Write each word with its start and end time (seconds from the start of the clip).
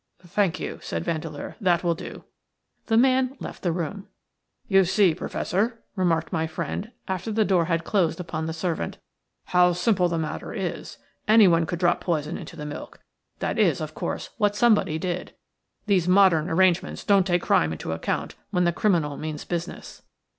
"Thank 0.25 0.59
you," 0.59 0.79
said 0.81 1.05
Vandeleur. 1.05 1.55
"That 1.61 1.83
will 1.83 1.93
do." 1.93 2.23
The 2.87 2.97
man 2.97 3.37
left 3.39 3.61
the 3.61 3.71
room. 3.71 4.07
"You 4.67 4.83
see, 4.83 5.13
Professor," 5.13 5.83
remarked 5.95 6.33
my 6.33 6.47
friend, 6.47 6.89
after 7.07 7.31
the 7.31 7.45
door 7.45 7.65
had 7.65 7.83
closed 7.83 8.19
upon 8.19 8.47
the 8.47 8.51
servant, 8.51 8.97
"how 9.45 9.73
simple 9.73 10.09
the 10.09 10.17
matter 10.17 10.53
is. 10.53 10.97
Anyone 11.27 11.67
could 11.67 11.77
drop 11.77 12.01
poison 12.01 12.35
into 12.35 12.55
the 12.55 12.65
milk– 12.65 12.99
that 13.41 13.59
is, 13.59 13.79
of 13.79 13.93
course, 13.93 14.31
what 14.39 14.55
somebody 14.55 14.97
did. 14.97 15.35
These 15.85 16.07
modern 16.07 16.49
arrangements 16.49 17.03
don't 17.03 17.27
take 17.27 17.43
crime 17.43 17.71
into 17.71 17.91
account 17.91 18.33
when 18.49 18.63
the 18.63 18.73
criminal 18.73 19.17
means 19.17 19.45
business." 19.45 20.01